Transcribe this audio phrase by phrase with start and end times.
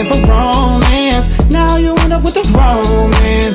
[0.00, 1.26] looking for romance.
[1.48, 3.54] Now you end up with the wrong man.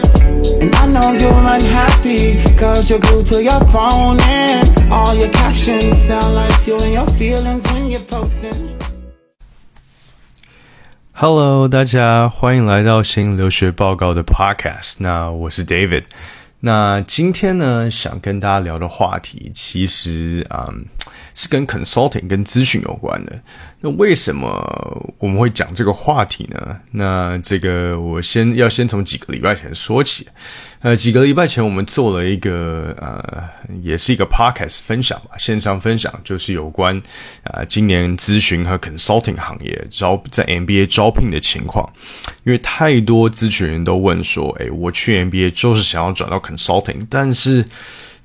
[0.62, 5.97] And I know you're unhappy, cause you're glued to your phone and all your captions
[5.97, 8.78] sound like you and your feelings when you're posting.
[11.13, 14.96] Hello，大家欢迎来到新留学报告的 Podcast。
[14.99, 16.05] 那我是 David。
[16.62, 20.86] 那今天呢，想跟大家聊的话题，其实啊、嗯、
[21.34, 23.41] 是跟 consulting 跟咨询有关的。
[23.87, 26.77] 那为什么我们会讲这个话题呢？
[26.91, 30.27] 那这个我先要先从几个礼拜前说起。
[30.81, 33.49] 呃，几个礼拜前我们做了一个呃，
[33.83, 37.01] 也是一个 podcast 分享吧，线上分享，就是有关
[37.45, 41.89] 啊、今年咨询和 consulting 行业招在 MBA 招聘的情况。
[42.43, 47.65] 因为太多咨询人都问说，诶，我去 MBA 就是想要转到 consulting，但是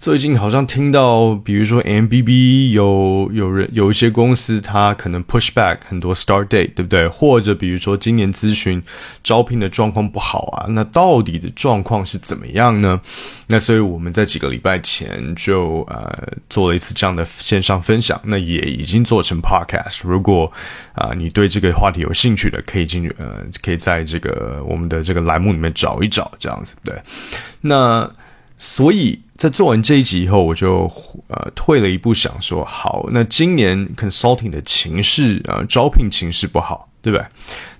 [0.01, 7.07] 最近好像听到，比如说 MBB 有有人有一些公司，它可能 push back 很多 start date，对不对？
[7.07, 8.81] 或者比如说今年咨询
[9.23, 12.99] 招聘的状况不好啊，那到底的状况是怎么样呢？
[13.45, 19.99] 那所以我们在几个礼拜前就呃做了一次这样的线上分享，那也已经做成 podcast。
[20.03, 20.51] 如果
[20.95, 26.99] 啊、你对这个话题有兴趣的，可以进去呃可以在这个我们的这个栏目里面找一找，这样子对。
[27.61, 28.11] 那
[28.63, 30.83] 所以在做完这一集以后，我就
[31.29, 37.25] 呃退了一步，想说好，那今年 consulting 的情势啊、呃，招聘情势不好，对不对？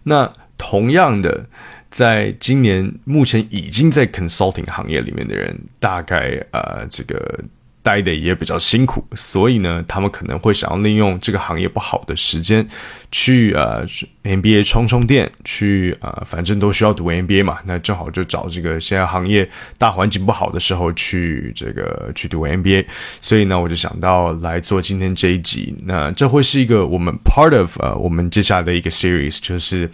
[0.02, 1.46] 那同样的，
[1.92, 7.40] 在今年目前已经在 consulting 行业里面的人，大概呃这个。
[7.84, 12.68] 待的也比较辛苦，所以呢，他们可能会想要利用这个行业不好的时间，
[13.12, 13.86] 去呃
[14.24, 22.86] MBA 充充电，去呃反正都需要读 MBA 嘛，那正好就找这个现在行业大环境不好的时候去这个去读 MBA，
[23.20, 29.90] 所以呢，我就想到来做今天这一集，那这会是一个我们 part of 呃我们接下来的一个 series，就是。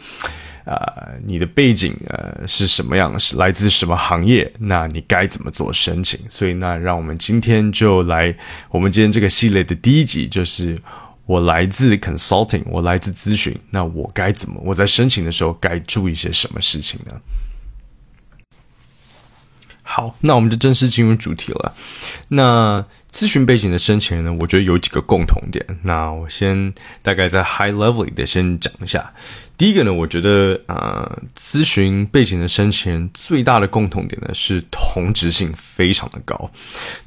[0.67, 3.17] 呃，你的背景呃是什么样？
[3.17, 4.51] 是来自什么行业？
[4.59, 6.19] 那你该怎么做申请？
[6.27, 8.35] 所以，那让我们今天就来，
[8.69, 10.77] 我们今天这个系列的第一集就是
[11.25, 14.61] 我来自 consulting，我来自咨询，那我该怎么？
[14.61, 17.13] 我在申请的时候该注意些什么事情呢？
[19.83, 21.73] 好，那我们就正式进入主题了。
[22.27, 25.65] 那咨询背景的申请人呢，我觉得有几个共同点。
[25.83, 29.13] 那我先大概在 high level 里的先讲一下。
[29.57, 36.51] 第一个呢，我觉得啊、咨询背景的申请人最大的共同点呢是同质性非常的高。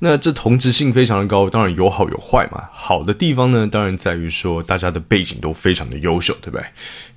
[0.00, 2.64] 那这同质性非常的高，当然有好有坏嘛。
[2.72, 6.64] 好的地方呢，当然在于说大家的背景都非常的优秀，对不对？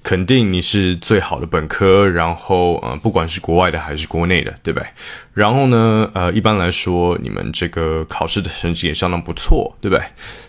[0.03, 4.85] 肯定你是最好的本科，然后呃，不管是国外的还是国内的，对不对？
[5.33, 10.05] 然后呢，呃，一般来说你们这个考试的成绩也相当不错，对不对？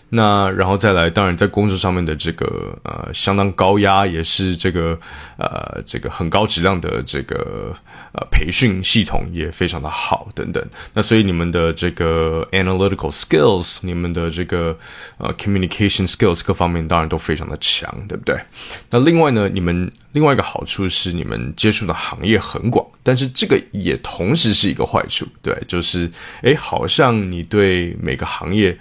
[0.09, 4.97] 那然后再来，当然在工作上面的这个呃相当高压，也是这个
[5.37, 7.75] 呃这个很高质量的这个
[8.13, 10.63] 呃培训系统也非常的好等等。
[10.93, 14.77] 那所以你们的这个 analytical skills，你们的这个
[15.17, 18.39] 呃 communication skills 各方面当然都非常的强，对不对？
[18.91, 26.09] 那另外呢，你们另外一个好处是你们接触的行业很广，但是这个也同时是一个坏处，对，就是
[26.43, 28.77] 诶，好像你对每个行业。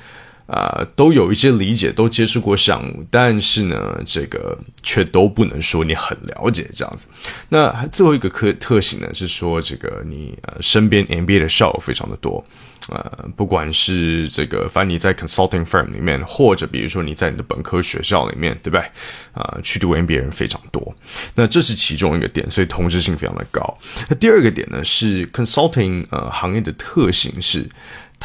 [0.47, 7.07] 啊、都有一些理解，都接触过项目，但是呢，这个却都不能说你很了解这样子。
[7.49, 12.45] 那最后一个特特性呢，是说这个你呃身边 MBA 的校友非常的多，
[12.91, 18.85] 呃，不管是这个，反正你在 consulting firm 里面，或者比如说你在你的本科学校里面，对不对？
[19.33, 20.95] 啊、去读 MBA 人非常多，
[21.35, 23.79] 那这是其中一个点，所以同质性非常的高。
[24.11, 27.67] 那第二个点呢，是 consulting 呃行业的特性是。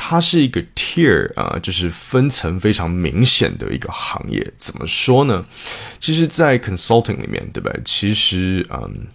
[0.02, 4.54] 它是一个 tier 啊、就是分层非常明显的一个行业。
[4.56, 5.46] 怎么说呢？
[6.00, 7.82] 其实，在 consulting 里面，对不对？
[7.84, 9.08] 其实，嗯。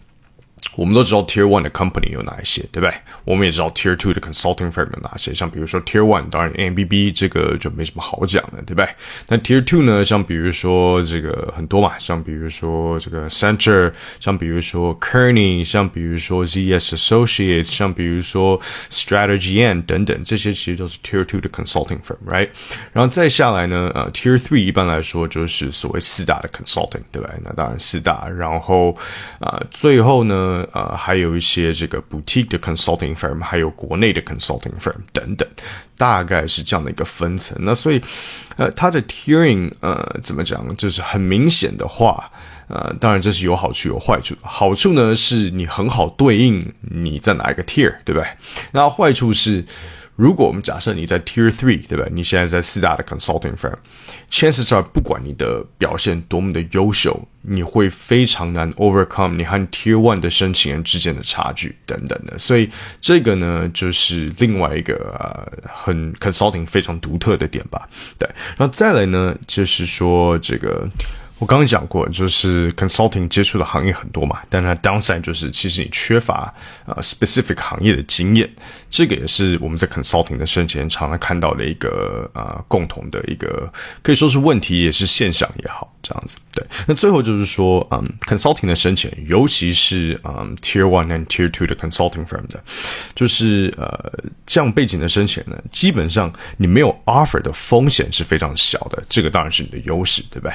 [0.76, 2.92] 我们都知道 Tier One 的 company 有哪一些，对不对？
[3.24, 8.88] 我们也知道 Tier Two 的 consulting firm 有哪些，像比如说 Tier One，当然 MBB 这个就没什么好讲的，对不对？
[9.28, 18.60] 那 Tier Two 呢，像比如说这个很多嘛，像比如说这个 Center，像比如说 Kearney，像比如说 ZS Associates，像比如说
[18.90, 22.48] Strategy N 等等，这些其实都是 Tier Two 的 consulting firm，right？
[22.92, 27.30] 然后再下来呢，呃，Tier Three 一般来说就是所谓四大的 consulting，对不对？
[27.44, 28.92] 那当然四大，然后
[29.38, 30.63] 啊、呃，最后呢。
[30.72, 35.48] 呃，还有一些这个 boutique 的 consulting firm，还有国内的 consulting firm 等等，
[35.96, 37.56] 大概是这样的一个分层。
[37.60, 38.00] 那所以，
[38.56, 42.30] 呃，它的 tiering，呃，怎么讲，就是很明显的话，
[42.68, 44.34] 呃，当然这是有好处有坏处。
[44.42, 48.26] 好处呢是你很好对应你在哪一个 tier，对不对？
[48.72, 49.64] 那坏处是。
[50.16, 52.06] 如果我们假设你在 Tier Three，对吧？
[52.12, 62.38] 你现在在四大的 consulting firm，chances are 不管你的表现多么的优秀，你会非常难 overcome 你和 Tier One 的申请人之间的差距等等的。
[62.38, 62.70] 所以
[63.00, 67.88] 这个呢，就是另外一个呃很 consulting 非常独特的点吧。
[68.18, 70.88] 对，然后再来呢，就是说这个。
[71.40, 76.52] 我刚刚讲过，就是 consulting 接触的行业很多嘛，但它 downside 就是其实你缺乏
[76.86, 78.48] 呃 specific 行业的经验，
[78.88, 83.70] 这个也是我们在 consulting 的申请常常看到的一个呃共同的一个
[84.00, 86.36] 可以说是问题，也是现象也好，这样子。
[86.52, 92.62] 对，那最后就是说，嗯，consulting 的申请，尤其是嗯 tier one and tier two 的 consulting firm 的，
[93.14, 94.12] 就是呃
[94.46, 100.54] 这样背景的申请呢，基本上你没有 offer 的风险是非常小的，这个当然是你的优势，对不对？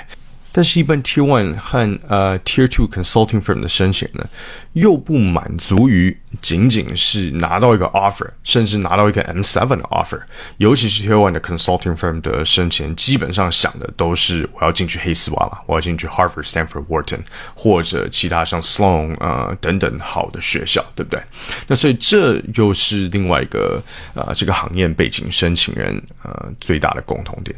[0.52, 4.28] 但是，一般 Tier One 和呃 Tier Two consulting firm 的申请呢，
[4.74, 10.20] 又不满足于仅仅是拿到一个 offer，甚至拿到一个 M seven 的 offer。
[10.58, 17.20] 尤其是 Tier One 的 consulting firm 的申请，基本上想的都是我要进去黑丝袜嘛，我要进去 Harvard、Stanford、Wharton
[17.54, 21.22] 或者其他像 Sloan 呃等等好的学校，对不对？
[21.68, 23.82] 那所以这又是另外一个
[24.16, 27.56] 呃这个行业背景申请人呃最大的共同点。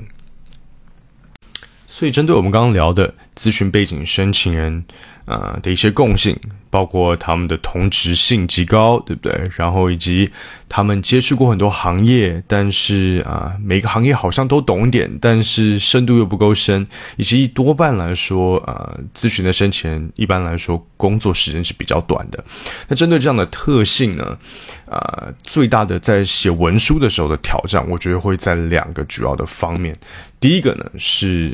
[1.91, 4.81] 所以，针对我们刚刚聊的咨询背景申请人，
[5.25, 6.33] 呃的一些共性，
[6.69, 9.41] 包括他们的同质性极高，对不对？
[9.57, 10.31] 然后以及
[10.69, 22.41] 他们接触过很多行业，但是啊，每个行业好像都懂一点，但是深度又不够深，以及多半来说，呃，咨询的申请人一般来说工作时间是比较短的。
[22.87, 24.37] 那针对这样的特性呢，
[24.85, 29.93] 呃，最大的在写文书的时候的挑战，我觉得会在两个主要的方面。
[30.39, 31.53] 第一个呢是。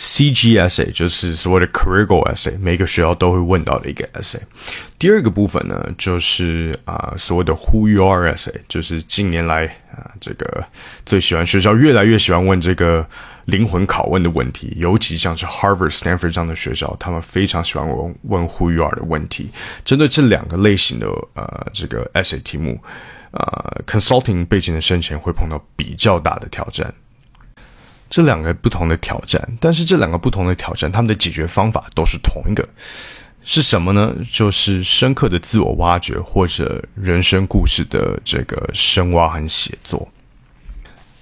[0.00, 4.40] CGSA 就是所谓的 Career Goal Essay，每个学校都会问到的一个 Essay。
[4.98, 10.64] 第二个部分呢，就是啊所谓的 Who You Are Essay，就是近年来啊这个
[11.04, 13.06] 最喜欢学校越来越喜欢问这个
[13.44, 19.50] 灵魂拷问的问题，尤其像是 Harvard、Stanford 这样的学校，他们非常喜欢问问 Who You Are 的问题。
[19.84, 22.80] 针对这两个类型的呃这个 Essay 题目，
[23.32, 26.90] 呃 Consulting 背景的申请会碰到比较大的挑战。
[28.10, 32.68] 这两个不同的挑战，但是这两个不同的挑战，他们的解决方法都是同一个，
[33.44, 34.12] 是什么呢？
[34.30, 40.08] 就是深刻的自我挖掘或者人生故事的这个深挖和写作。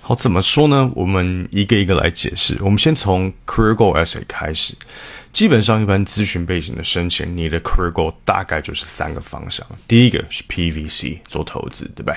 [0.01, 0.91] 好，怎么说呢？
[0.95, 2.57] 我们一个一个来解释。
[2.63, 4.75] 我们先从 Career Goal Essay 开始。
[5.33, 9.65] 基本上，一般咨询背景的申请，你的 career goal 大概就是三个方向。
[9.87, 12.17] 第一个是 PVC 做投资，对不对？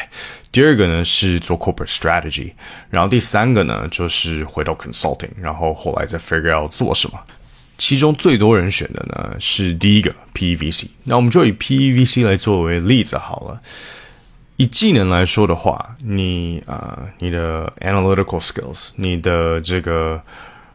[0.51, 2.51] 第二个呢是做 corporate strategy，
[2.89, 7.19] 然后第三个呢就是回到 consulting，然后后来再 figure out 做什么。
[7.77, 10.87] 其中最多人选的呢是第一个 PVC。
[11.03, 13.59] 那我们就以 PVC 来作为例子好了。
[14.55, 20.21] 以技能来说的话，你啊，你的 analytical skills，你的这个。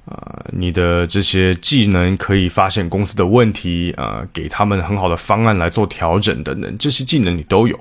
[0.07, 7.79] 啊，你的这些技能可以发现公司的问题，啊，给他们很好的方案来做调整等等，这些技能你都有。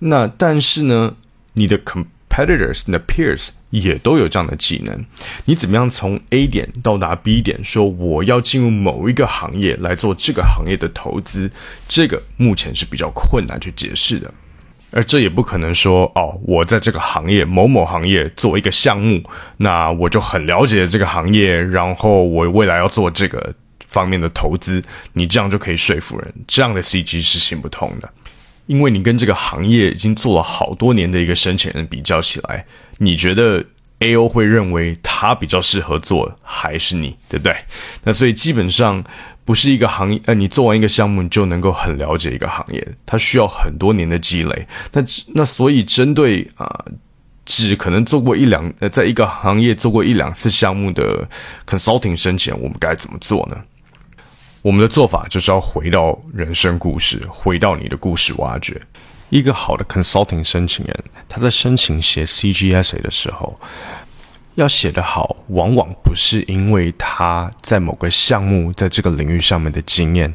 [0.00, 1.16] 那但是呢，
[1.54, 5.04] 你的 competitors、你的 peers 也都有这样的技能。
[5.46, 11.50] 你怎么样从 A 点到达 B 点，说我要进入某一个行业来做这个行业的投资，
[11.88, 14.32] 这个目前是比较困难去解释的。
[14.96, 19.20] 而这也不可能说哦，我在这个行业某某行业做一个项目，
[19.56, 23.52] 那我就很了解这个行业，然后我未来要做这个
[23.88, 24.80] 方面的投资，
[25.14, 26.32] 你这样就可以说服人。
[26.46, 28.08] 这样的 CG 是行不通的，
[28.66, 32.64] 因为你跟这个行业已经做了好多年的一个申请人比较起来，
[32.98, 33.64] 你觉得
[33.98, 37.56] AO 会认为他比较适合做，还是你，对不对？
[38.04, 39.04] 那所以基本上。
[39.44, 44.66] 不是一个行业，呃，你做完一个项目，你就能够很了解一个行业，它需要很多年的积累。
[44.92, 45.02] 那
[45.34, 46.84] 那所以针对啊，
[47.44, 51.28] 只可能做过一两，呃，在一个行业做过一两次项目的
[51.66, 53.56] consulting 申请，我们该怎么做呢？
[54.62, 58.80] 我们的做法就是要回到人生故事，回到你的故事挖掘。
[59.28, 63.60] 一个好的 consulting 申请人，他在申请写 CGSA 的时候。
[64.54, 70.32] 要写得好，往往不是因为他在某个项目在这个领域上面的经验，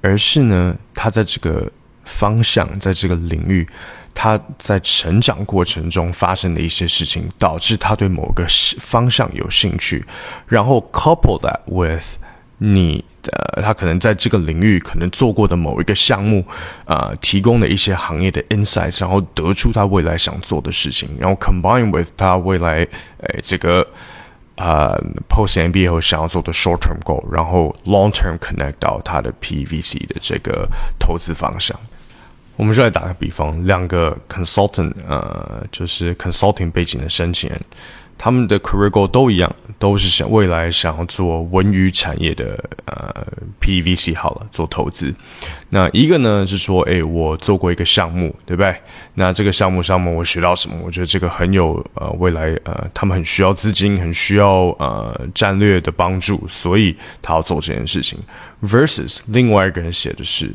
[0.00, 1.70] 而是呢，他在这个
[2.04, 3.66] 方向，在这个领域，
[4.14, 8.46] 他在成长过程中发生的一些事情，导致他对某个
[8.80, 10.04] 方向有兴趣，
[10.46, 12.18] 然后 couple that with
[12.58, 13.04] 你。
[13.32, 16.44] 呃，他可能在这个领域可能做过的某一个项目，
[16.84, 22.86] 呃，提供了一些行业的 insights，然后得出他未来想做的事情，然后 combine with 他未来，
[23.18, 23.86] 诶，这个
[24.56, 24.96] 呃
[25.28, 31.78] post MBA 后想要做的 short term goal，然后 long term connect 到他的 PVC 的这个投资方向。
[32.56, 37.60] 我们就来打个比方，两个 consultant，呃，就是 consulting 背景的申请人。
[38.16, 43.26] 他们的 career goal 都一样，都是想未来想要做文娱产业的呃
[43.60, 45.14] PVC 好了，做投资。
[45.70, 48.74] 那一个呢是说，诶，我做过一个项目，对不对？
[49.14, 50.76] 那这个项目上面我学到什么？
[50.84, 58.18] 我觉得这个很有呃未来呃，他们很需要资金，很需要呃战略的帮助，所以他要做这件事情。
[58.62, 60.54] Versus 另外一个人写的是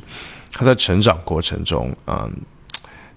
[0.51, 2.32] 他在成长过程中，嗯。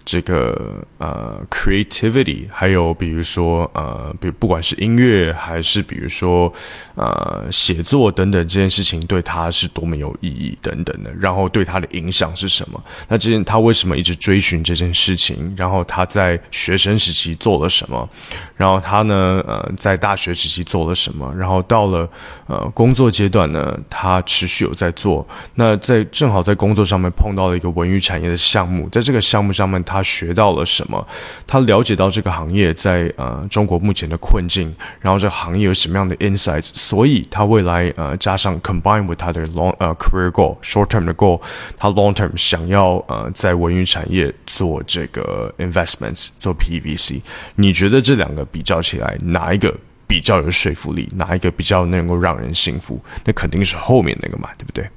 [0.04, 6.52] 这个呃，creativity，还有比如说呃，比不管是音乐还是比如说
[6.96, 12.82] 呃，写作等等这件事情，对他是多么有意义等等的，然后对他的影响是什么？
[13.06, 15.54] 那这件他为什么一直追寻这件事情？
[15.56, 18.08] 然后他在学生时期做了什么？
[18.56, 21.32] 然后他呢呃，在大学时期做了什么？
[21.36, 22.10] 然后到了
[22.48, 25.24] 呃工作阶段呢，他持续有在做。
[25.54, 29.80] 那在正好在工作上面碰到了一个文娱产业的项目，在这个项目上面。
[29.92, 31.06] 他学到了什么？
[31.46, 41.40] 他了解到这个行业在呃中国目前的困境，然后这个行业有什么样的 insights，所以他未来呃加上 combine with 他的 long 呃 career goal short term 的 goal，
[41.76, 47.20] 他 long term 想要呃在文娱产业做这个 investments 做 PVC，
[47.56, 49.74] 你觉得这两个比较起来，哪一个
[50.06, 51.08] 比较有说服力？
[51.14, 53.00] 哪一个比较能够让人信服？
[53.24, 54.88] 那肯定是后面那个嘛，对不对？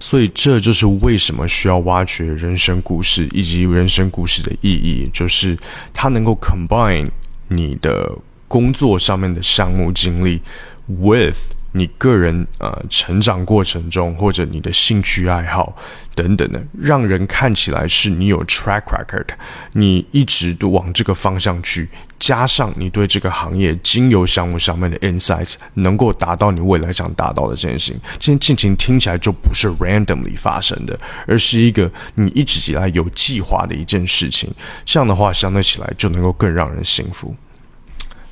[0.00, 5.56] 所以这就是为什么需要挖掘人生故事以及人生故事的意义，就是
[5.94, 7.08] 它能够 combine
[7.48, 8.10] 你的
[8.48, 10.40] 工作上面的项目经历
[10.88, 11.36] with。
[11.72, 15.76] 你个人呃成长过程中，或者你的兴趣爱好
[16.14, 19.26] 等等的，让人看起来是你有 track record，
[19.72, 34.52] 你一直都往这个方向去，加上你对这个行业经由项目上面的 insights，能够达到你未来想达到的这件事情，这件事情听起来就不是 randomly 发生的，而是一个你一直以来有计划的一件事情。
[34.84, 37.34] 这样的话，相对起来就能够更让人信服。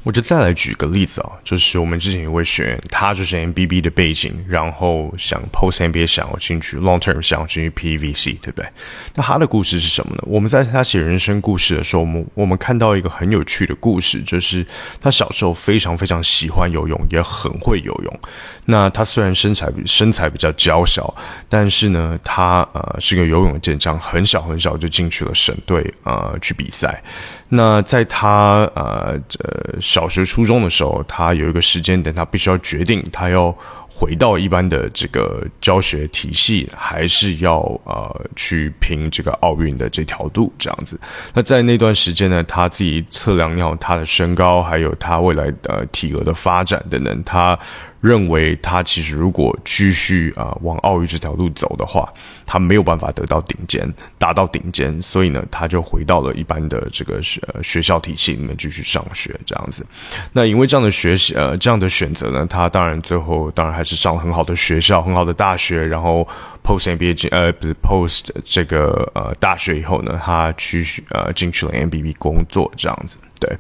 [0.05, 8.67] 我就再来举个例子啊，就是我们之前一位学员，他就是 MBB 的背景，然后想 Post MBA 想要进去，Long Term 想要进去 PVC，对不对？
[9.15, 10.23] 那他的故事是什么呢？
[10.27, 14.65] 我们在他写人生故事的时候，我们我们看到一个很有趣的故事，就是
[15.01, 18.21] 他小时候非常非常喜欢游泳，也很会游泳。
[18.65, 21.15] 那他虽然身材身材比较娇小，
[21.49, 27.03] 但是呢，他呃是个游泳健将，很小很小就进去了省队呃去比赛。
[27.51, 33.57] 那在他呃呃小学初中的时候，他有一个时间点，他必须要决定他要
[33.99, 40.99] 回到一般的这个教学体系，还是要呃去拼这个奥运的这条路这样子。
[41.35, 47.59] 那在那段时间呢，他自己测量要他的身高，还有他未来的体格的发展等等，他。
[48.01, 52.09] 认为他其实如果继续啊往奥运这条路走的话，
[52.47, 59.85] 他没有办法得到顶尖，达到顶尖，所以呢，他就回到了一般的这个学学校体系里面继续上学这样子。
[60.33, 66.27] 那因为这样的学习呃这样的选择呢，他当然最后当然还是上了很好的学校，很好的大学，然后
[66.63, 73.17] post MBA 呃不是 post 这个呃大学以后呢，他去呃进去了 MBB 工作这样子。
[73.41, 73.57] 对，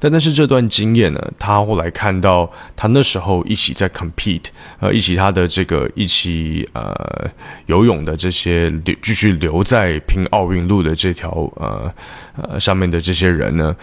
[0.00, 4.44] 但但是这段经验呢，他后来看到他那时候一起在 compete，
[4.80, 7.30] 呃，一起他的这个一起呃
[7.66, 11.92] 游泳的这些留继续留在拼奥运路的这条呃
[12.36, 13.76] 呃上面的这些人呢，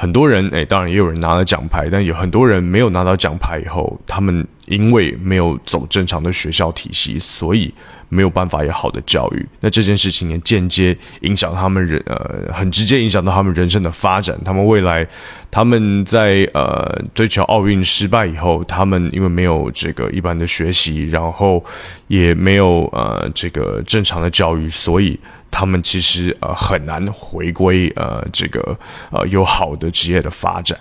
[0.00, 7.70] 很多人哎，当然也有人拿了奖牌，但有很多人没有拿到奖牌以后，他们因为没有走正常的学校体系，所以。
[8.12, 14.36] 没有办法有好的教育，那这件事情也间接影响他们人，呃，很直接影响到他们人生的发展。
[14.44, 15.06] 他们未来，
[15.48, 21.64] 他们在呃追求奥运失败以后，他们因为没有这个一般的学习，然后
[22.08, 25.16] 也没有呃这个正常的教育，所以
[25.50, 28.78] 他们其实呃很难回归呃这个
[29.10, 30.78] 呃有好的职业的发展。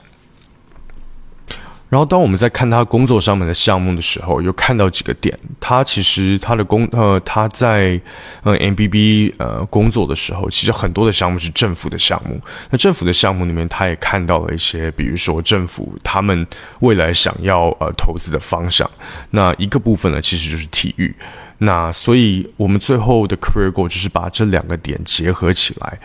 [1.91, 5.35] 然后，当我们在看他工作上面的项目的时候，又看到几个点。
[5.59, 7.99] 他其实他的工呃，他在
[8.43, 12.39] 呃 MBB 呃工作的时候，其实很多的项目是政府的项目。
[12.69, 16.45] 那政府的项目里面，他也看到了一些，比如说政府他们
[16.81, 18.87] 未来想要呃投资的方向。
[19.31, 21.15] 那一个部分呢，其实就是体育。
[21.59, 25.99] 那所以我们最后的 career goal 就是把这两个点结合起来。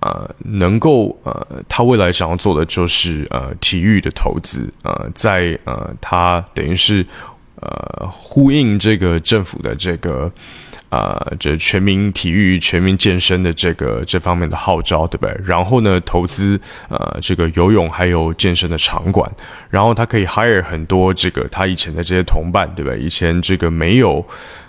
[0.00, 4.70] 呃，能够呃，他未来想要做的就是呃，体育的投资。
[4.82, 7.04] 呃，在呃，他等于是
[7.60, 10.30] 呃，呼应这个政府的这个。
[10.88, 15.36] 呃这全民体育、全民健身的这个这方面的号召，对不对？
[15.44, 16.58] 然后呢，投资
[16.88, 19.28] 呃这个游泳还有健身的场馆，
[19.68, 23.00] 然后他可以 hire 很多这个他以前的这些同伴，对不对？
[23.00, 24.24] 以前这个没有。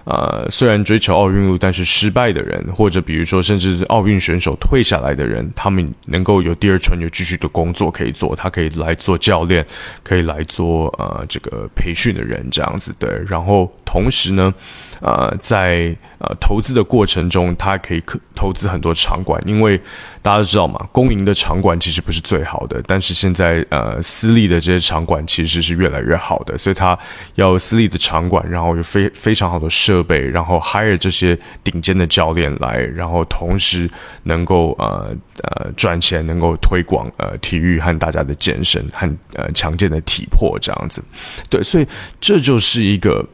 [0.10, 9.66] 呃，虽然追求奥运路，但是失败的人，或者比如说，甚至是奥运选手退下来的人，他们能够有第二春，有继续的工作可以做，他可以来做教练，
[10.04, 13.10] 可以来做呃这个培训的人，这样子对。
[13.28, 14.54] 然后同时呢，
[15.02, 19.78] 呃，在呃投资的过程中，他可以可投资很多场馆，因为
[20.22, 26.98] 大家都知道嘛，公营的场馆其实不是最好的，但是现在呃私立的这些场馆其实是越来越好的，所以他
[27.36, 30.04] 要私立的场馆，然后有非非常好的设。
[30.08, 33.90] 备，然后 hire 这些顶尖的教练来，然后同时
[34.24, 35.14] 能够呃
[35.44, 41.04] 呃赚钱，能够推广呃体育和大家的健身和呃强健的体魄这样子，
[41.50, 41.86] 对，所以
[42.22, 43.28] 这就是一个。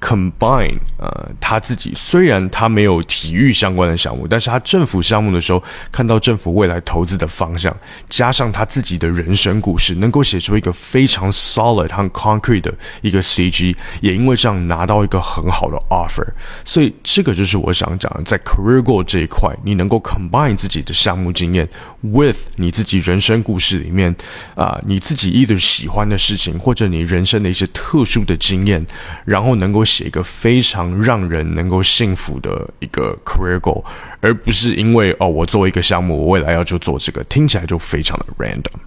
[0.00, 7.76] Combine，呃，他自己虽然他没有体育相关的项目，但是他政府项目的时候，看到政府未来投资的方向，
[8.08, 16.26] 加上他自己的人生故事，能够写出一个非常 solid 和 concrete 的一个 CG，也因为这样拿到一个很好的 offer，
[16.64, 21.68] 所以这个就是我想讲的，在 career goal 这一块，你能够 combine 自己的项目经验
[22.00, 24.16] with 你自己人生故事里面
[24.54, 28.86] 啊，你自己 either 喜欢的事情，或者你人生的一些特殊的经验，
[29.26, 29.84] 然后能够。
[29.90, 33.84] 写一个非常让人能够幸福的一个 career goal，
[34.20, 38.78] 而不是因为哦，我做一个项目，我未来要就做这个，听起来就非常的 random。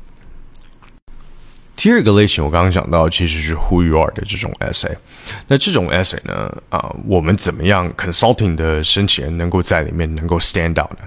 [1.75, 4.95] 第二个类型，我刚刚讲到，其实是 who you are 的这种 essay。
[5.47, 10.99] 那这种 essay 呢，啊，我们怎么样 consulting 的申请人能够在里面能够 stand out 呢？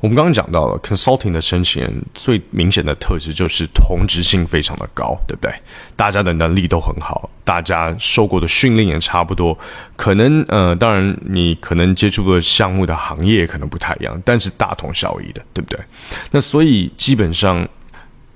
[0.00, 5.52] 我们刚刚讲到了 consulting 的申请人最明显的特质就是同质性非常的高，对不对？
[5.96, 9.58] 大家的能力都很好，大家受过的训练也差不多，
[9.96, 15.78] 可能呃，当然你可能接触的项目的行业可能不太一样，但是大同小异的，对不对？
[16.30, 17.66] 那所以基本上。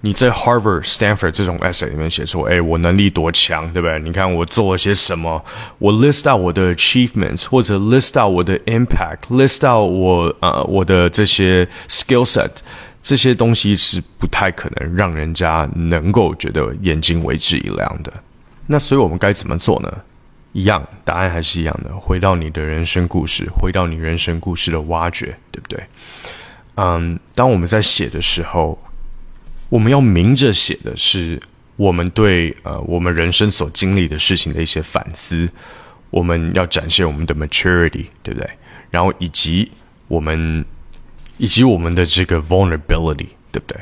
[0.03, 4.01] 你在 Harvard、Stanford 这种 essay 里面写出，哎，我能力多强，对不对？
[4.01, 5.45] 你看我做了些什么，
[5.79, 12.51] 我 list out 我的 achievements，或者 list out 我的 impact，list out 我呃我的这些 skill set，
[13.03, 18.11] 这些东西是不太可能让人家能够觉得眼睛为之一亮的。
[18.69, 19.93] 那所以我们该怎么做呢？
[20.53, 25.79] 一样，答案还是一样的，回到你的人生故事，回到你人生故事的挖掘，对不对？
[26.77, 28.79] 嗯，当我们在写的时候。
[29.71, 31.41] 我们要明着写的是
[31.77, 35.49] 我们对呃我们人生所经历的事情的一些反思，
[36.11, 38.51] 我们要展现我们的 maturity，对不对？
[38.91, 39.71] 然后以及
[40.09, 40.63] 我们
[41.39, 43.81] 以及我们的这个 vulnerability，对不对？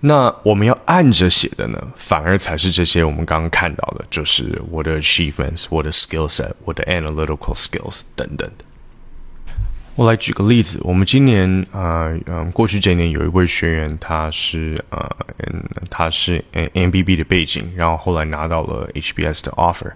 [0.00, 8.64] 那我们要按着写的呢，反而才是这些我们刚刚看到的，就是我的 achievements，我的 skill set，我的 analytical skills 等等的。
[9.96, 19.90] 我来举个例子，我们今年啊，嗯，过去这一年有一位学员，他是呃，嗯，他是 M B B 的背景，然后后来拿到了 H B S 的 offer。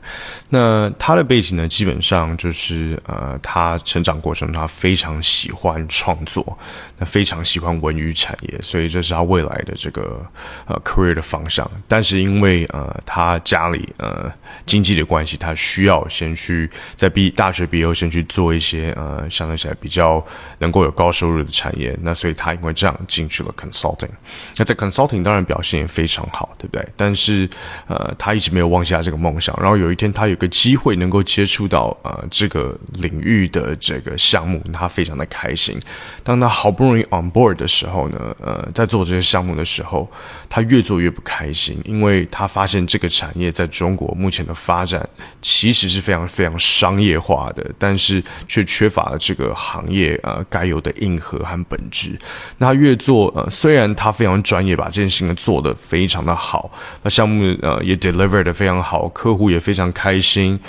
[0.48, 6.58] 那他的背景呢，基本上就是呃，他成长过程他非常喜欢创作，
[6.96, 10.24] 那非常喜欢文娱产业，所以这是他未来的这个
[10.64, 11.70] 呃 career 的方向。
[11.86, 14.32] 但是因为呃，他家里呃
[14.64, 19.89] 经济的关系，他需要先去在毕大学毕业后先去做一些呃相对起来比。
[19.90, 20.24] 比较
[20.58, 24.08] 能够有高收入的产业，那所以他因为这样进去了 consulting。
[24.56, 26.88] 那在 consulting 当然表现也非常好，对不对？
[26.96, 27.50] 但是
[27.88, 29.52] 呃，他一直没有忘下这个梦想。
[29.60, 35.76] 然后有一天他有个机会能够接触到呃这个领域的这个项目，他非常的开心。
[36.22, 40.08] 当他好不容易 on board 的时候呢，呃，在做这些项目的时候，
[40.48, 45.04] 他越做越不开心，因为他发现这个产业在中国目前的发展
[45.42, 49.79] 其实是非常非常商业化的，但是却缺乏了这个行。
[49.80, 52.18] 行业呃该有的硬核和本质，
[52.58, 56.70] 那越做呃虽然他非常专业，把这件事情做得非常的好，
[57.02, 60.60] 那项目呃也 deliver 的非常好，客户也非常开心，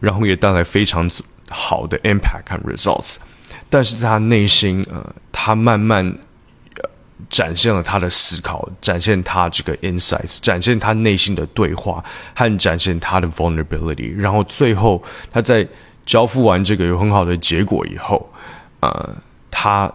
[0.00, 1.10] 然后也带来非常
[1.50, 3.16] 好的 impact 和 results，
[3.68, 6.16] 但是在他内心呃他慢慢
[7.28, 12.02] 展现了他的思考，展现他这个 insights，展现他内心的对话
[12.34, 15.68] 和展现他的 vulnerability，然后最后他在。
[16.04, 18.32] 交付完这个有很好的结果以后，
[18.80, 19.16] 呃，
[19.50, 19.92] 他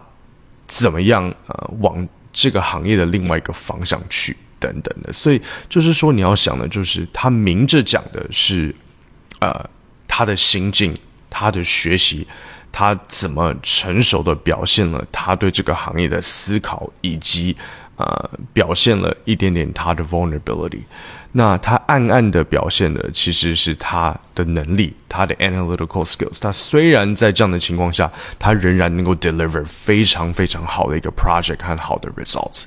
[0.68, 8.74] 怎么样呃往这个行业的另外一个方向去等等的，所以就是说你要想的就是他明着讲的是，
[9.40, 9.70] 呃，
[10.08, 10.96] 他的心境，
[11.30, 12.28] 他的学习，
[12.72, 17.56] 他怎么成熟的表现了他对这个行业的思考，以及
[17.98, 20.82] 呃表现了一点点他的 vulnerability。
[21.38, 26.40] 那他暗暗的表现的其实是他的能力，他的 analytical skills。
[26.42, 32.64] 他虽然在这样的情况下，他仍然能够 deliver 非常非常好的一个 project 和好的 results。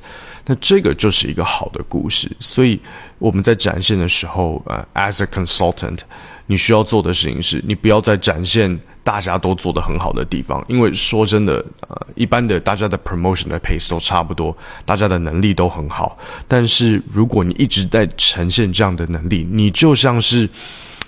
[0.47, 2.31] 那这个就是一个好的故事。
[2.39, 2.81] 所以
[3.19, 5.99] 我们在展现的时候，呃，as a consultant，
[6.47, 8.79] 你需要做的事情是，你不要再展现。
[9.03, 16.17] 大家都做得很好的地方，因为说真的，呃，一般的大家的 promotion 的 pace 都差不多，大家的能力都很好。
[16.47, 20.49] 但是如果你一直在呈现这样的能力，你就像是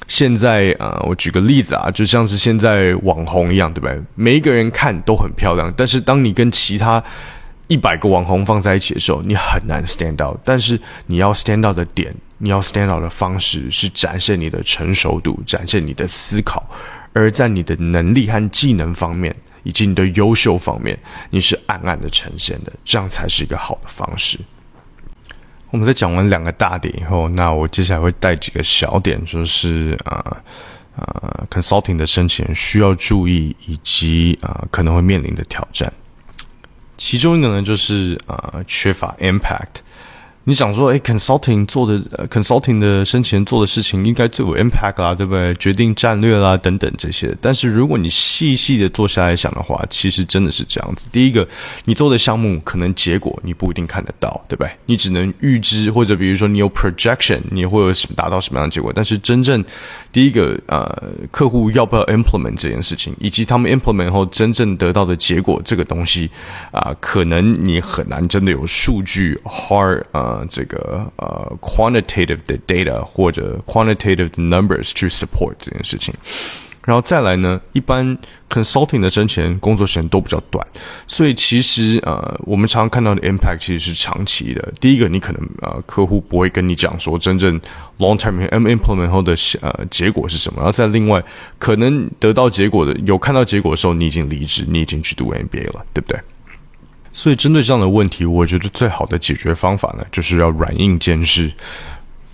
[0.08, 4.00] 现在，呃，我举个例子啊，就像是现在网红一样，对不对？
[4.14, 7.02] 每一个人看都很漂亮，但是当你跟其他
[7.68, 10.36] 一百个网红放在一起的时候，你很难 stand out。
[10.44, 16.62] 但是你要 stand out 的点，你要 stand out 的方式是展现你的成熟度，展现你的思考。
[17.12, 20.98] 而在你的能力和技能方面，以及你的优秀方面，
[21.30, 24.38] 你是暗暗的呈现的，这样才是一个好的方式。
[25.70, 30.36] 我们在讲完两个大点以后，那我接下来会带几个小点，就是啊
[30.96, 35.92] 啊，consulting 的申请人需要注意，以及啊可能会面临的挑战。
[36.96, 39.80] 其中一个呢，就是啊缺乏 impact。
[40.44, 45.54] 你想说，哎，consulting 做的，consulting 的生前做的事情应该最有 impact 啦，对不对？
[45.54, 47.32] 决定战略啦，等等这些。
[47.40, 51.06] 但是如果你细细的坐下来想的话，其实真的是这样子。
[51.12, 51.46] 第一个，
[51.84, 54.70] 你做的项目可能结果你不一定看得到，对不对？
[54.86, 58.92] 你只能预知，或者比如说你有 projection，你会有什么达到什么样的结果。
[58.92, 59.64] 但是真正
[60.10, 66.28] 第一个，呃，客户要不要 implement 这件事情，以及他们 implement 后真正得到的结果，这个东西
[66.72, 70.30] 啊，可能你很难真的有数据 hard 啊。
[70.31, 76.14] 呃，呃这个呃，quantitative 的 data 或者 quantitative numbers 去 support 这件事情，
[76.84, 78.16] 然后再来呢，一般
[78.48, 80.66] consulting 的挣钱工作时间都比较短，
[81.06, 84.72] 所以其实呃，我们常看到的 impact 其实是长期的。
[84.80, 87.60] 第一个，你可能呃，客户不会跟你讲说真正
[87.98, 91.22] long term implement 后的呃结果是什么，然后再另外
[91.58, 96.18] 可能得到结果的有看到结果的时候，你已经离职，你已经去读 MBA 了，对不对？
[97.12, 101.50] 所以，针对这样的问题，我觉得最好的解决方法呢，就是要软硬兼施。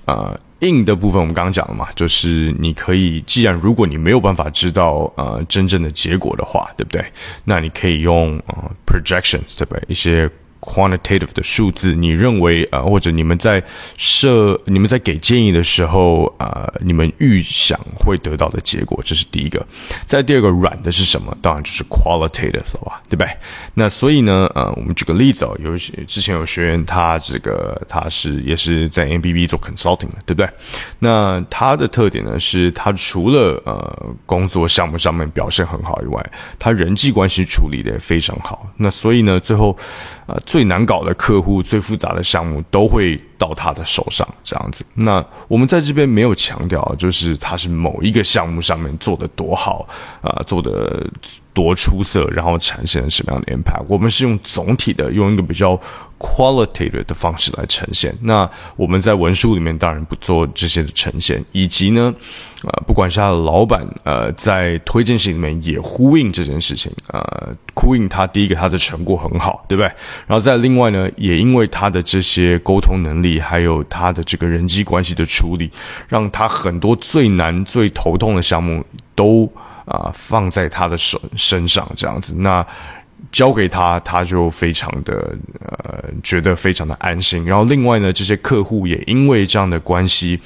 [0.07, 7.05] 呃，硬的部分我们刚刚讲了嘛，就是你可以，既然如果你没有办法知道呃真正的结果的话，对不对？
[7.45, 9.83] 那你可以用呃 projections，对不对？
[9.89, 10.31] 一些。
[10.69, 13.63] Quantitative 的数字，你认为呃，或者你们在
[13.97, 19.67] 设、你们在给建议的时候，呃，你们预想会得到的结果，这是第一个。
[20.05, 21.35] 再第二个软的是什么？
[21.41, 23.31] 当然就是 qualitative 了吧，对不对？
[23.73, 30.49] 那所以呢，呃，我们举个例子哦，有之前有学员，他这个他是也是在 M B B 做 consulting 的，对不对？
[30.99, 38.69] 那他的特点呢，是他除了呃工作项目上面表现很好以外，他人际关系处理的也非常好。
[38.77, 39.75] 那所以呢，最后。
[40.29, 44.85] 啊，最难搞的客户、最复杂的项目都会到他的手上，这样子。
[44.95, 49.89] 那我们在这边没有强调，就是他是某一个项目上面做的多好
[50.21, 51.05] 啊，做的
[51.53, 53.85] 多出色，然后产生什么样的 impact。
[53.89, 55.81] 我们是用总体的，用一个比较。
[56.19, 58.15] Qualitative 的方式来呈现。
[58.21, 62.13] 那我们在文书里面当然不做这些的呈现，以及呢，
[62.65, 69.87] 呃，不管是他的老板，呃，在推荐信里面也呼应这件事情，呃，呼应他第一个他的成果很好，对不对？
[70.27, 75.71] 然后再另外呢，也因为他的这些沟通能力，还有他的这个人际关系的处理，
[76.09, 79.51] 让他很多最难、最头痛的项目都
[79.85, 82.35] 啊放在他的手身上，这样子。
[82.39, 82.67] 那
[83.31, 87.45] 交给他，他就非常的呃，觉得非常的安心。
[87.45, 90.41] 然后另外呢，这些客户也因为这样的关系，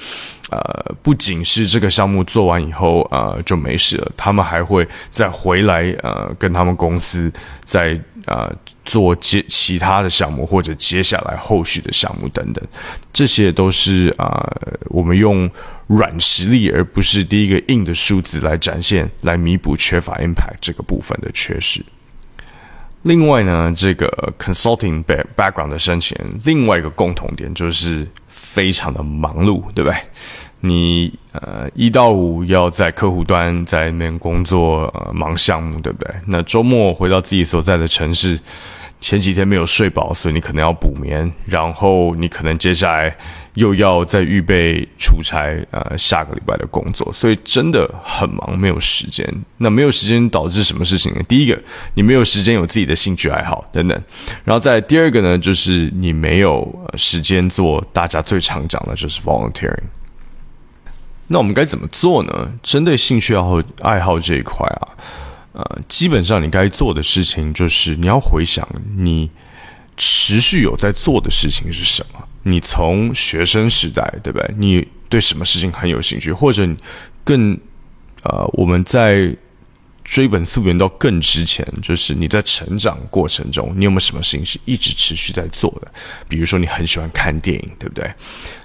[0.49, 7.31] 呃，不仅是这个项目做完以后呃就没事了，他们还会再回来呃跟他们公司
[7.63, 12.63] 再呃做接其他的项目或者接下来后续的项目等等，
[13.13, 14.45] 这些都是啊
[14.89, 15.49] 我们用
[15.87, 21.83] 软实力而不是第一个硬的数字来展现，来弥补缺乏 impact 这个部分的缺失。
[23.03, 25.03] 另外呢，这个 consulting
[25.35, 29.95] background 的申请，另外一个共同点就是非常的忙碌，对不对？
[30.61, 36.13] 你呃一到五要在客户端在那边工作，呃忙项目，对不对？
[36.25, 38.39] 那周末回到自己所在的城市。
[39.03, 43.13] 前几天没有睡饱，所以你可能要补眠，然后你可能接下来
[43.55, 49.27] 又要再预备出差，呃，下个礼拜的工作，所以真的很忙，没有时间。
[49.57, 51.21] 那没有时间导致什么事情呢？
[51.27, 51.61] 第一个，
[51.95, 54.03] 你没有时间有自己的兴趣爱好等等，
[54.45, 59.83] 然后再第二个呢，就是你没有时间做大家最常讲的就是 volunteering。
[61.27, 62.53] 那我们该怎么做呢？
[62.61, 64.87] 针对兴趣爱好爱好这一块啊？
[65.53, 69.29] 呃，基本上你该做的事情就是你要回想你
[69.95, 72.27] 持续有在做的事情是什么？
[72.43, 74.53] 你从学生时代，对不对？
[74.57, 76.67] 你对什么事情很有兴趣，或者
[77.23, 77.57] 更
[78.23, 79.35] 呃，我们在。
[80.05, 85.89] 追本溯源到更之前，就是你在成长过程中，你有没有什么事情是一直持续在做的？
[86.27, 88.13] 比如说，你很喜欢看电影，对不对？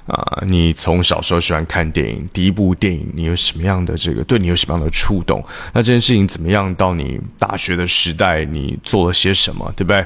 [0.08, 5.44] 啊，你从小时候喜欢看电影，第一部电影你有什么样的这个对你有什么样的触动？
[5.72, 6.74] 那这件事情怎么样？
[6.74, 10.04] 到你大学的时代，你做了些什么，对不对？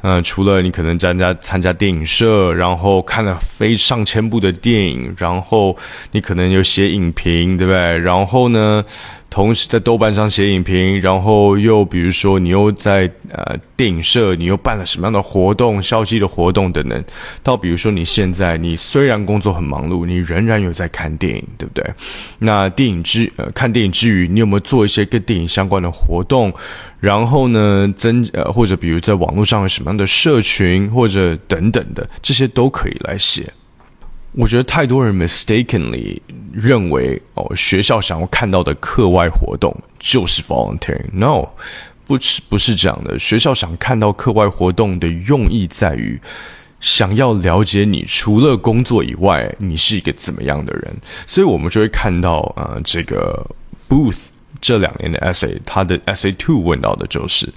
[0.00, 5.76] 嗯，除了你可能参加参加电影社，然后看了非上千部的电影，然后
[6.12, 7.98] 你可能有写影评，对不对？
[7.98, 8.84] 然后呢？
[9.34, 17.02] 同时在豆瓣上写影评，然后又比如说你又在呃电影社，你又办了什么样的活动、消息的活动等等。
[17.42, 21.90] 到比如说你现在，你虽然工很忙碌，你仍然有在看电影，对不对？
[22.40, 26.52] 那电影之呃看电影之余，你有没有做一些跟电影相关的活动？
[27.00, 33.50] 然后呢，增呃或者比如在网络上有什么样的社群或者等等的，这些都可以来写。
[34.34, 36.18] 我觉得太多人 mistakenly
[36.52, 41.04] 认为哦，学校想要看到的课外活动就是 volunteering。
[41.12, 41.48] No，
[42.06, 43.18] 不是不是这样的。
[43.18, 46.18] 学校想看到课外活动的用意在于，
[46.82, 50.94] 想要了解你除了工作以外，你是一个怎么样的人。
[51.26, 53.46] 所以我们就会看到啊，这个
[53.88, 54.24] Booth
[54.60, 57.50] 这两年的 essay，他的 essay two 问到的就是。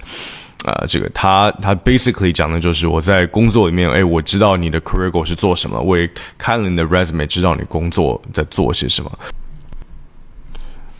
[0.64, 9.18] 啊，这个他他 basically 讲的就是我在工作里面，哎，我知道你的 career goal 是做什么，我也看了你的 resume，知道你工作在做些什么。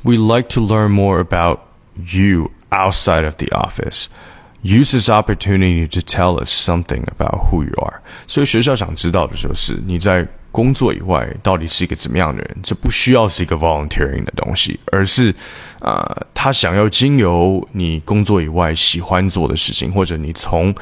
[0.03, 1.61] We like to learn more about
[1.97, 4.05] you outside of the office.
[4.67, 8.01] Use this opportunity to tell us something about who you are.
[8.27, 10.27] 所以学校想知道的就是你在。
[10.53, 12.57] 工作以外，到底是一个怎么样的人？
[12.63, 15.35] 这不需要是一个 volunteering 的东西，而是，
[15.81, 20.75] 呃，他想要经由你工作以外喜欢做的事情，或者你从，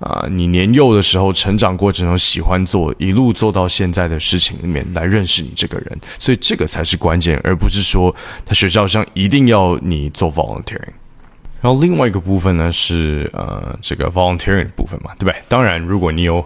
[0.00, 6.00] 啊，你年幼的时候成长过程中喜欢做，一路做到现在的事情里面来认识你这个人。
[6.18, 8.12] 所以这个才是关键，而不是说
[8.44, 10.99] 他学校上一定要你做 volunteering。
[11.60, 15.34] 然后另外一个部分呢是呃这个 volunteering 的部分嘛，对不对？
[15.48, 16.38] 当然，如果你有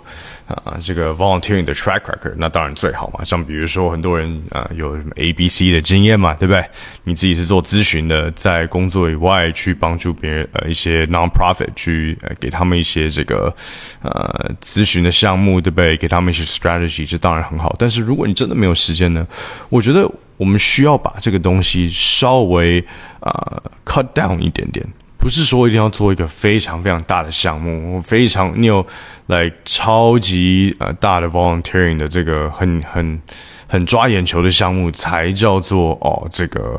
[0.46, 3.24] 啊这个 volunteering 的 track record，那当然最好嘛。
[3.24, 6.64] 像比如说很多人啊有什么 A、B、C 的经验嘛，对不对？
[7.04, 13.54] 你自己是做咨询的，在工作以外去帮助别人呃一些 non-profit 去呃给他们一些这个
[14.02, 15.96] 呃咨询的项目，对不对？
[15.96, 17.74] 给他们一些 strategy，这当然很好。
[17.78, 19.24] 但是如果你真的没有时间呢，
[19.68, 22.84] 我觉得我们需要把这个东西稍微
[23.20, 24.84] 啊 cut down 一点点。
[25.24, 28.86] 不是说一定要做一个非常非常大的项目，非常你有
[29.28, 33.18] 来超级呃大的 volunteering 的这个很很
[33.66, 36.78] 很抓眼球的项目才叫做哦这个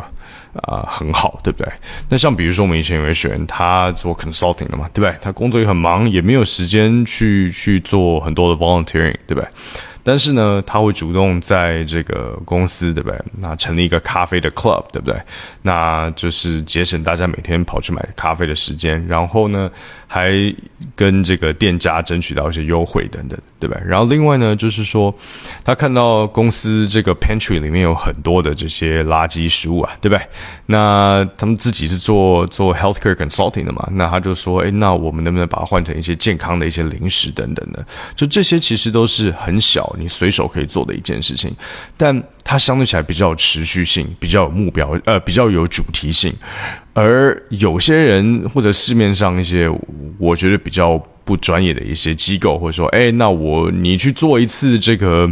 [0.62, 1.68] 啊很好，对不对？
[2.08, 5.18] 那像比如说我们以前有位学员，他做 consulting 的嘛，对不对？
[5.20, 9.48] 他工作也很忙，也没有时间去去做很多的 volunteering，对不对？
[10.04, 13.20] 但是呢，他会主动在这个公司，对不对？
[13.40, 15.20] 那成立一个咖啡的 club，对不对？
[15.66, 19.68] 那就是节省大家每天跑去买咖啡的时间，然后呢，
[20.06, 20.32] 还
[20.96, 23.76] 跟这个店家争取到一些优惠等等，对吧？
[23.84, 25.12] 然后另外呢，就是说
[25.64, 30.24] 他看到公司这个 pantry 里面有很多的这些垃圾食物啊，对不对？
[30.68, 33.90] 那他们自己是做做 healthcare consulting 的嘛？
[33.94, 37.84] 那他就说，哎，那我们能不能把它换成一些健康的一些零食等等的？
[38.16, 39.96] 就这些其实都是很小。
[39.98, 41.52] 你随手可以做的一件事情，
[41.98, 46.34] 但它相对起来比较有持续性，比较有目标，呃，比较有主题性。
[46.94, 49.70] 而有些人或者市面上一些，
[50.18, 55.30] 我觉得比较不专业的一些机构，或者说，哎，那我你去做一次这个。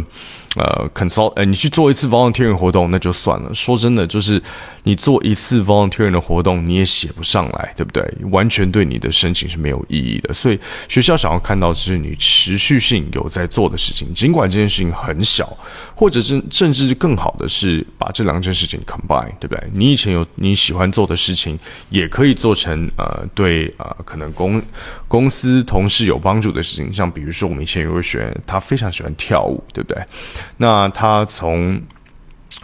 [0.56, 3.52] 呃，consult，呃，你去做一次 volunteer 活动那就算了。
[3.52, 4.40] 说真的，就是
[4.84, 8.06] 你做一次 volunteer 的活动，你也写不上来，对不对？
[8.30, 10.32] 完全对你的申请是没有意义的。
[10.32, 15.56] 所以学校想要看到是你持续性有在做的事情，尽管这件事情很小，
[15.94, 19.64] 或者是甚至更好的是把这两件事情 combine，对不对？
[19.72, 24.62] 你以前有你喜欢做的事情，也可以做成呃，对呃，可能公
[25.08, 26.92] 公司同事有帮助的事情。
[26.92, 30.02] 像比如说，我们以前有个学员，他非常喜欢跳舞，对不对？
[30.58, 31.80] 那他从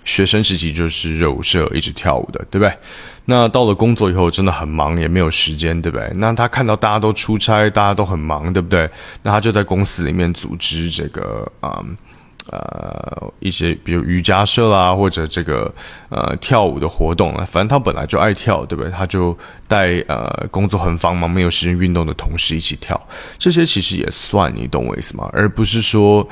[0.04, 2.72] 学生时期就是热舞社一直跳舞的，对不对？
[3.26, 6.10] 那到了工作以后真的很忙，也没有时间，对不对？
[6.16, 8.90] 那他看到大家都出差，大家都很忙，对不对？
[9.22, 11.84] 那他就在公司里面组织这个啊
[12.50, 15.72] 呃一些比如瑜伽社啦，或者这个
[16.08, 17.44] 呃跳舞的活动啊。
[17.50, 18.90] 反正他本来就爱跳，对不对？
[18.90, 19.36] 他就
[19.66, 23.00] 带呃工作很繁忙、没有时间运动的同事一起跳。
[23.38, 25.28] 这些其实也算，你懂我意思吗？
[25.32, 26.28] 而不是说。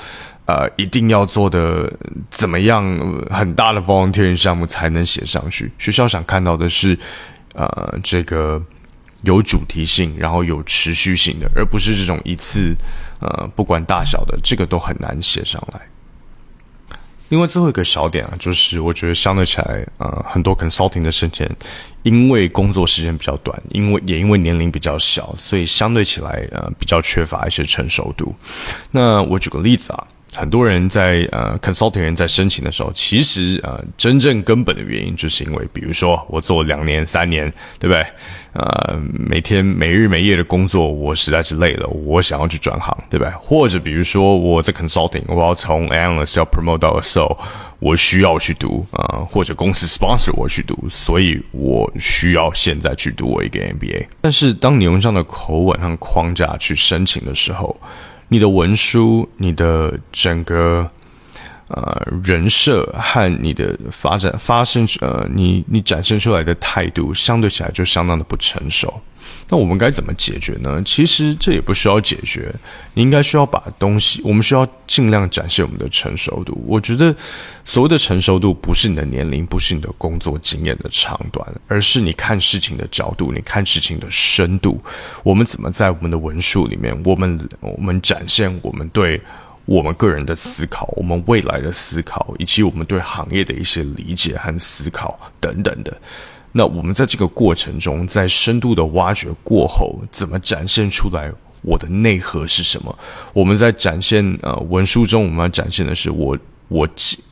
[0.50, 1.92] 呃，一定要做的
[2.30, 2.82] 怎么样
[3.30, 5.70] 很大的 volunteer 项目才能写上去？
[5.76, 6.98] 学校想看到的是，
[7.52, 8.58] 呃，这个
[9.20, 12.74] 有主题性，然后有持续性的，而不是这种一次
[13.20, 15.80] 呃，不管大小的，这个都很难写上来。
[17.28, 21.48] 另外最后一个小点啊，就是我觉得相对起来，呃，很多 consulting 的申请，
[22.02, 28.34] 因为工作时间比较短，因为也因为年龄比较小，所以相对起来，呃，比较缺乏一些成熟度。
[28.90, 30.06] 那我举个例子啊。
[30.38, 38.06] 很多人在呃，consulting 人在申请的时候，其实呃，真正根本的原因就是因为，比如说我做两年、三年，对不对？
[38.52, 43.32] 呃，每天没日没夜的工作，我实在是累了，我想要去转行，对不对？
[43.40, 47.38] 或者比如说我在 consulting，我要从 analyst 要 promote 到 s o
[47.80, 54.06] 我需要去读啊，或者公司 sponsor 我去读，所以我需要现在去读我一个 MBA。
[54.20, 57.76] 但是当你用这样的口吻和框架去申请的时候，
[58.28, 60.90] 你的文书，你的整个
[61.68, 69.00] 呃人设和你的发展发生呃，你你展现出来的态度，相对起来就相当的不成熟。
[69.50, 70.82] 那我们该怎么解决呢？
[70.84, 72.50] 其实这也不需要解决，
[72.94, 76.58] 你应该需要把东西，我们需要尽量展现我们的成熟度。
[76.66, 77.14] 我觉得
[77.64, 84.80] 所谓的成熟度，不是你的年龄，不是你的工作经验的长短，而是你看事情的角度，你看事情的深度。
[85.22, 89.20] 我们怎么在我们的文书里面，我们我们展现我们对
[89.68, 95.94] 我们个人的思考，我们未来的思考，以及我们对行业的一些理解和思考等等的。
[96.52, 102.98] 那我们在这个过程中，在深度的挖掘过后，怎么展现出来我的内核是什么？
[103.34, 106.88] 我们在展现呃文书中，我们要展现的是我我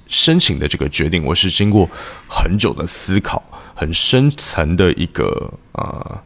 [0.07, 1.89] 申请的这个决定，我是经过
[2.29, 3.43] 很久的思考、
[3.75, 6.19] 很深层的一个呃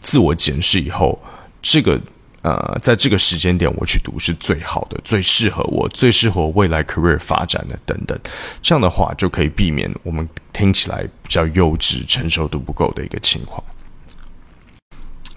[0.00, 1.22] 自我检视以后，
[1.60, 2.00] 这个。
[2.44, 8.18] 呃，在这个时间点我去读是最好的，最适合我，最适合我未来 career 发展的等等，
[8.60, 13.64] 这样的话就可以避免我们听起来比较幼稚、成熟度不够的一个情况。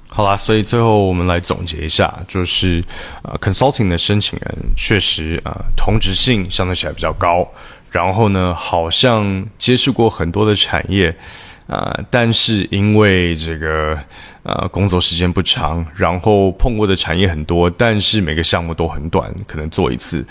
[0.10, 2.84] 好啦，所以最后我们来总结一下，就是
[3.22, 7.48] 呃，consulting 的申请人确实呃，同质性相对起来比较高，
[7.90, 11.18] 然后呢，好像接触过很多的产业。
[11.68, 14.00] 啊，但是因为这个
[14.44, 20.26] 呃工作时间不长，然后碰过的产业很多，但是每个项目都很短，可能做一次，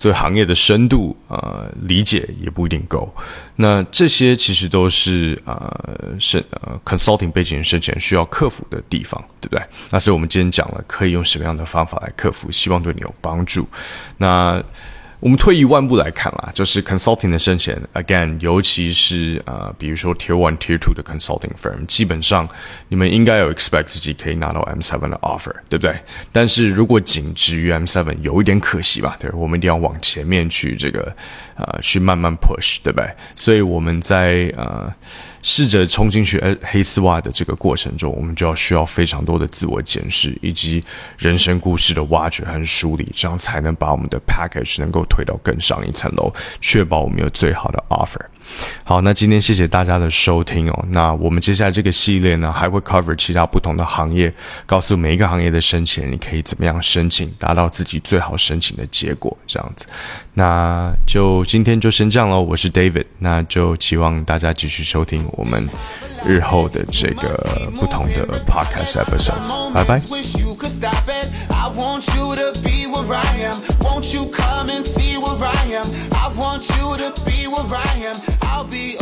[0.00, 3.08] 对行业的深度呃理解也不一定够。
[3.54, 5.72] 那这些其实都是呃
[6.18, 9.64] 申呃 consulting 背景申请需要克服的地方，对不对？
[9.90, 13.68] 那所以我们今天讲了可以用什么样的方法来克服，希望对你有帮助。
[14.16, 14.60] 那。
[15.20, 22.48] 我们退一万步来看啦，就是 consulting 的申请，again，尤其是呃，比如说 tier one、tier two 的 consulting firm，基本上
[22.88, 25.94] 你们应该有 expect 自己可以拿到 M seven 的 offer，对不对？
[26.32, 29.16] 但是如果仅止于 M seven，有一点可惜吧？
[29.20, 31.14] 对，我们一定要往前面去这个
[31.56, 33.08] 呃，去慢慢 push，对不对？
[33.36, 34.90] 所以我们在呃。
[35.42, 40.82] 试着冲进去黑丝袜的这个过程中，我们就要需要非常多的自我检视，以及
[41.18, 48.20] 人生故事的挖掘和梳理，这样才能把我们的 package 能够推到更上一层楼，确保我们有最好的 offer。
[48.84, 50.84] 好，那今天谢谢大家的收听哦。
[50.90, 54.32] 那我们接下来这个系列呢，还会 cover 其他不同的行业，
[54.66, 59.86] 告诉每一个行业的申请人，你可以怎么样申请，达到自己最好申请的结果，这样子。
[60.34, 62.40] 那就今天就先这样喽。
[62.40, 65.68] 我是 David，那就期望大家继续收听我们
[66.24, 69.72] 日后的这个不同的 podcast episodes。
[69.72, 70.00] 拜拜。
[76.30, 78.16] I want you to be where I am.
[78.42, 78.96] I'll be